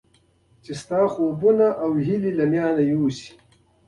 چې 0.63 0.71
ستا 0.81 1.01
خوبونه 1.13 1.65
او 1.83 1.89
هیلې 2.05 2.31
له 2.39 2.45
منځه 2.51 2.81
یوسي. 2.91 3.31